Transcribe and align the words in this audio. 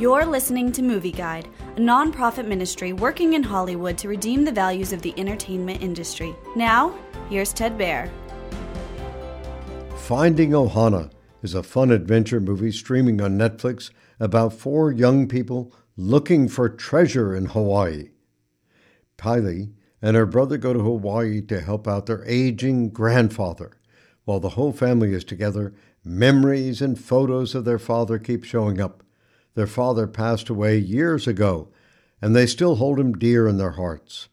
You're 0.00 0.24
listening 0.24 0.72
to 0.72 0.82
Movie 0.82 1.12
Guide, 1.12 1.46
a 1.76 1.78
nonprofit 1.78 2.46
ministry 2.46 2.94
working 2.94 3.34
in 3.34 3.42
Hollywood 3.42 3.98
to 3.98 4.08
redeem 4.08 4.46
the 4.46 4.50
values 4.50 4.94
of 4.94 5.02
the 5.02 5.12
entertainment 5.18 5.82
industry. 5.82 6.34
Now, 6.56 6.98
here's 7.28 7.52
Ted 7.52 7.76
Baehr. 7.76 8.08
Finding 9.98 10.52
Ohana 10.52 11.10
is 11.42 11.52
a 11.52 11.62
fun 11.62 11.90
adventure 11.90 12.40
movie 12.40 12.72
streaming 12.72 13.20
on 13.20 13.36
Netflix 13.36 13.90
about 14.18 14.54
four 14.54 14.90
young 14.90 15.28
people 15.28 15.70
looking 15.98 16.48
for 16.48 16.70
treasure 16.70 17.36
in 17.36 17.44
Hawaii. 17.44 18.08
Pili 19.18 19.74
and 20.00 20.16
her 20.16 20.24
brother 20.24 20.56
go 20.56 20.72
to 20.72 20.80
Hawaii 20.80 21.42
to 21.42 21.60
help 21.60 21.86
out 21.86 22.06
their 22.06 22.24
aging 22.26 22.88
grandfather. 22.88 23.72
While 24.24 24.40
the 24.40 24.48
whole 24.48 24.72
family 24.72 25.12
is 25.12 25.24
together, 25.24 25.74
memories 26.02 26.80
and 26.80 26.98
photos 26.98 27.54
of 27.54 27.66
their 27.66 27.78
father 27.78 28.18
keep 28.18 28.44
showing 28.44 28.80
up. 28.80 29.02
Their 29.60 29.66
father 29.66 30.06
passed 30.06 30.48
away 30.48 30.78
years 30.78 31.26
ago, 31.26 31.68
and 32.22 32.34
they 32.34 32.46
still 32.46 32.76
hold 32.76 32.98
him 32.98 33.12
dear 33.12 33.46
in 33.46 33.58
their 33.58 33.72
hearts. 33.72 34.30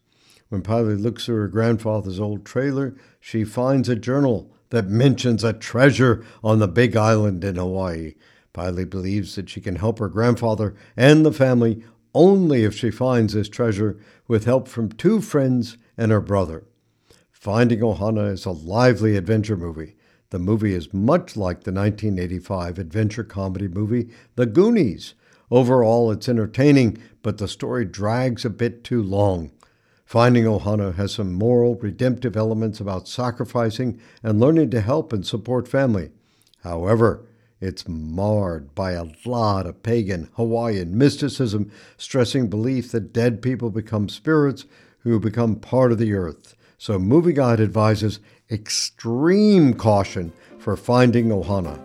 When 0.48 0.62
Pili 0.62 0.98
looks 0.98 1.26
through 1.26 1.42
her 1.42 1.48
grandfather's 1.48 2.18
old 2.18 2.46
trailer, 2.46 2.96
she 3.20 3.44
finds 3.44 3.90
a 3.90 3.94
journal 3.94 4.50
that 4.70 4.88
mentions 4.88 5.44
a 5.44 5.52
treasure 5.52 6.24
on 6.42 6.60
the 6.60 6.66
big 6.66 6.96
island 6.96 7.44
in 7.44 7.56
Hawaii. 7.56 8.14
Pili 8.54 8.88
believes 8.88 9.34
that 9.34 9.50
she 9.50 9.60
can 9.60 9.76
help 9.76 9.98
her 9.98 10.08
grandfather 10.08 10.74
and 10.96 11.26
the 11.26 11.30
family 11.30 11.84
only 12.14 12.64
if 12.64 12.74
she 12.74 12.90
finds 12.90 13.34
this 13.34 13.50
treasure 13.50 14.00
with 14.28 14.46
help 14.46 14.66
from 14.66 14.90
two 14.90 15.20
friends 15.20 15.76
and 15.98 16.10
her 16.10 16.22
brother. 16.22 16.64
Finding 17.30 17.80
Ohana 17.80 18.32
is 18.32 18.46
a 18.46 18.50
lively 18.50 19.14
adventure 19.14 19.58
movie. 19.58 19.94
The 20.30 20.38
movie 20.38 20.74
is 20.74 20.92
much 20.92 21.38
like 21.38 21.64
the 21.64 21.72
1985 21.72 22.78
adventure 22.78 23.24
comedy 23.24 23.66
movie 23.66 24.10
The 24.36 24.44
Goonies. 24.44 25.14
Overall, 25.50 26.10
it's 26.10 26.28
entertaining, 26.28 26.98
but 27.22 27.38
the 27.38 27.48
story 27.48 27.86
drags 27.86 28.44
a 28.44 28.50
bit 28.50 28.84
too 28.84 29.02
long. 29.02 29.52
Finding 30.04 30.44
Ohana 30.44 30.94
has 30.96 31.12
some 31.12 31.32
moral, 31.32 31.76
redemptive 31.76 32.36
elements 32.36 32.78
about 32.78 33.08
sacrificing 33.08 33.98
and 34.22 34.38
learning 34.38 34.68
to 34.70 34.82
help 34.82 35.14
and 35.14 35.26
support 35.26 35.66
family. 35.66 36.10
However, 36.62 37.24
it's 37.58 37.88
marred 37.88 38.74
by 38.74 38.92
a 38.92 39.06
lot 39.24 39.66
of 39.66 39.82
pagan 39.82 40.28
Hawaiian 40.34 40.96
mysticism, 40.96 41.70
stressing 41.96 42.48
belief 42.48 42.92
that 42.92 43.14
dead 43.14 43.40
people 43.40 43.70
become 43.70 44.10
spirits 44.10 44.66
who 45.00 45.18
become 45.18 45.56
part 45.56 45.90
of 45.90 45.96
the 45.96 46.12
earth. 46.12 46.54
So, 46.80 46.96
Movie 46.96 47.32
Guide 47.32 47.60
advises 47.60 48.20
extreme 48.52 49.74
caution 49.74 50.32
for 50.60 50.76
finding 50.76 51.28
Ohana. 51.30 51.76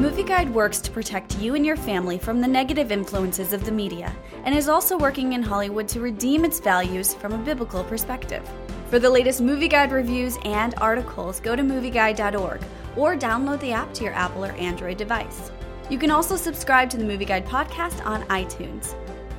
Movie 0.00 0.22
Guide 0.22 0.52
works 0.54 0.80
to 0.80 0.90
protect 0.90 1.38
you 1.38 1.54
and 1.54 1.66
your 1.66 1.76
family 1.76 2.16
from 2.16 2.40
the 2.40 2.48
negative 2.48 2.90
influences 2.90 3.52
of 3.52 3.62
the 3.66 3.70
media 3.70 4.16
and 4.44 4.54
is 4.54 4.70
also 4.70 4.96
working 4.98 5.34
in 5.34 5.42
Hollywood 5.42 5.86
to 5.88 6.00
redeem 6.00 6.46
its 6.46 6.58
values 6.58 7.12
from 7.12 7.34
a 7.34 7.38
biblical 7.38 7.84
perspective. 7.84 8.42
For 8.88 8.98
the 8.98 9.10
latest 9.10 9.42
Movie 9.42 9.68
Guide 9.68 9.92
reviews 9.92 10.38
and 10.46 10.74
articles, 10.78 11.40
go 11.40 11.54
to 11.54 11.62
movieguide.org 11.62 12.62
or 12.96 13.16
download 13.16 13.60
the 13.60 13.72
app 13.72 13.92
to 13.94 14.04
your 14.04 14.14
Apple 14.14 14.46
or 14.46 14.52
Android 14.52 14.96
device. 14.96 15.52
You 15.90 15.98
can 15.98 16.10
also 16.10 16.36
subscribe 16.36 16.88
to 16.88 16.96
the 16.96 17.04
Movie 17.04 17.26
Guide 17.26 17.44
podcast 17.44 18.04
on 18.06 18.22
iTunes. 18.24 18.94